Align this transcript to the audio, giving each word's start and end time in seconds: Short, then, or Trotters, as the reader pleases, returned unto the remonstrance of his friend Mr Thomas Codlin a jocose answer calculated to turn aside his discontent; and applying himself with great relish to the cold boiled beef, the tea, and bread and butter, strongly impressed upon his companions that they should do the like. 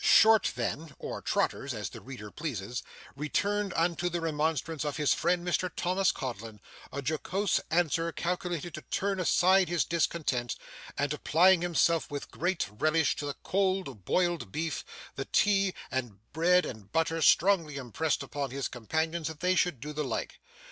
Short, 0.03 0.53
then, 0.55 0.95
or 0.97 1.21
Trotters, 1.21 1.75
as 1.75 1.91
the 1.91 2.01
reader 2.01 2.31
pleases, 2.31 2.81
returned 3.15 3.71
unto 3.75 4.09
the 4.09 4.19
remonstrance 4.19 4.83
of 4.83 4.97
his 4.97 5.13
friend 5.13 5.47
Mr 5.47 5.69
Thomas 5.75 6.11
Codlin 6.11 6.59
a 6.91 7.03
jocose 7.07 7.59
answer 7.69 8.11
calculated 8.11 8.73
to 8.73 8.81
turn 8.81 9.19
aside 9.19 9.69
his 9.69 9.85
discontent; 9.85 10.55
and 10.97 11.13
applying 11.13 11.61
himself 11.61 12.09
with 12.09 12.31
great 12.31 12.67
relish 12.79 13.15
to 13.17 13.27
the 13.27 13.35
cold 13.43 14.03
boiled 14.03 14.51
beef, 14.51 14.83
the 15.17 15.25
tea, 15.25 15.75
and 15.91 16.17
bread 16.33 16.65
and 16.65 16.91
butter, 16.91 17.21
strongly 17.21 17.75
impressed 17.77 18.23
upon 18.23 18.49
his 18.49 18.67
companions 18.67 19.27
that 19.27 19.39
they 19.39 19.53
should 19.53 19.79
do 19.79 19.93
the 19.93 20.03
like. 20.03 20.39